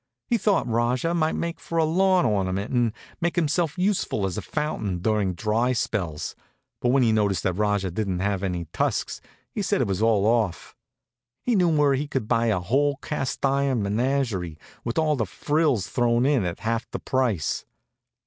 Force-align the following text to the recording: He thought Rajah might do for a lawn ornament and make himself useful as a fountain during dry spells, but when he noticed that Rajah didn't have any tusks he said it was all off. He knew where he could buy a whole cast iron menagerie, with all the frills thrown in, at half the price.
He 0.25 0.39
thought 0.39 0.67
Rajah 0.67 1.13
might 1.13 1.39
do 1.39 1.53
for 1.57 1.77
a 1.77 1.83
lawn 1.83 2.25
ornament 2.25 2.71
and 2.73 2.91
make 3.21 3.35
himself 3.35 3.77
useful 3.77 4.25
as 4.25 4.35
a 4.35 4.41
fountain 4.41 4.97
during 4.97 5.35
dry 5.35 5.73
spells, 5.73 6.35
but 6.81 6.89
when 6.89 7.03
he 7.03 7.11
noticed 7.11 7.43
that 7.43 7.53
Rajah 7.53 7.91
didn't 7.91 8.17
have 8.17 8.41
any 8.41 8.65
tusks 8.73 9.21
he 9.51 9.61
said 9.61 9.79
it 9.79 9.85
was 9.87 10.01
all 10.01 10.25
off. 10.25 10.75
He 11.43 11.53
knew 11.55 11.69
where 11.69 11.93
he 11.93 12.07
could 12.07 12.27
buy 12.27 12.47
a 12.47 12.59
whole 12.59 12.95
cast 13.03 13.45
iron 13.45 13.83
menagerie, 13.83 14.57
with 14.83 14.97
all 14.97 15.15
the 15.15 15.27
frills 15.27 15.85
thrown 15.85 16.25
in, 16.25 16.45
at 16.45 16.61
half 16.61 16.89
the 16.89 16.97
price. 16.97 17.63